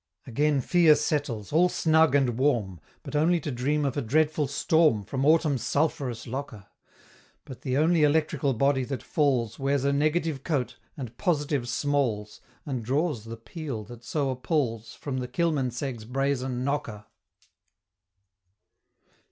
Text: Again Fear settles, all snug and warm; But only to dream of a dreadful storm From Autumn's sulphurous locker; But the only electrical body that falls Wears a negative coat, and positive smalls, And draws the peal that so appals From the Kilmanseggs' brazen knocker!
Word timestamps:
Again 0.25 0.61
Fear 0.61 0.95
settles, 0.95 1.53
all 1.53 1.69
snug 1.69 2.15
and 2.15 2.35
warm; 2.39 2.79
But 3.03 3.15
only 3.15 3.39
to 3.41 3.51
dream 3.51 3.85
of 3.85 3.95
a 3.95 4.01
dreadful 4.01 4.47
storm 4.47 5.03
From 5.03 5.23
Autumn's 5.27 5.61
sulphurous 5.63 6.25
locker; 6.25 6.65
But 7.45 7.61
the 7.61 7.77
only 7.77 8.01
electrical 8.01 8.55
body 8.55 8.83
that 8.85 9.03
falls 9.03 9.59
Wears 9.59 9.83
a 9.83 9.93
negative 9.93 10.43
coat, 10.43 10.75
and 10.97 11.15
positive 11.17 11.69
smalls, 11.69 12.41
And 12.65 12.83
draws 12.83 13.25
the 13.25 13.37
peal 13.37 13.83
that 13.83 14.03
so 14.03 14.31
appals 14.31 14.95
From 14.95 15.19
the 15.19 15.27
Kilmanseggs' 15.27 16.05
brazen 16.11 16.63
knocker! 16.63 17.05